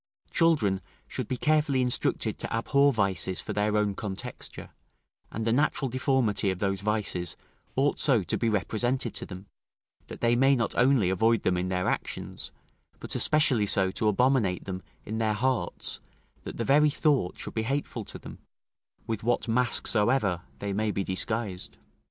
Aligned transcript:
Children 0.31 0.81
should 1.07 1.29
carefully 1.41 1.77
be 1.77 1.81
instructed 1.83 2.39
to 2.39 2.51
abhor 2.51 2.91
vices 2.91 3.39
for 3.39 3.53
their 3.53 3.77
own 3.77 3.93
contexture; 3.93 4.71
and 5.31 5.45
the 5.45 5.53
natural 5.53 5.89
deformity 5.89 6.49
of 6.49 6.57
those 6.57 6.81
vices 6.81 7.37
ought 7.75 7.99
so 7.99 8.23
to 8.23 8.35
be 8.35 8.49
represented 8.49 9.13
to 9.13 9.27
them, 9.27 9.45
that 10.07 10.19
they 10.19 10.35
may 10.35 10.55
not 10.55 10.73
only 10.75 11.11
avoid 11.11 11.43
them 11.43 11.55
in 11.55 11.69
their 11.69 11.87
actions, 11.87 12.51
but 12.99 13.13
especially 13.13 13.67
so 13.67 13.91
to 13.91 14.07
abominate 14.07 14.65
them 14.65 14.81
in 15.05 15.19
their 15.19 15.33
hearts, 15.35 15.99
that 16.45 16.57
the 16.57 16.65
very 16.65 16.89
thought 16.89 17.37
should 17.37 17.53
be 17.53 17.61
hateful 17.61 18.03
to 18.03 18.17
them, 18.17 18.39
with 19.05 19.21
what 19.21 19.47
mask 19.47 19.85
soever 19.85 20.41
they 20.57 20.73
may 20.73 20.89
be 20.89 21.03
disguised. 21.03 21.77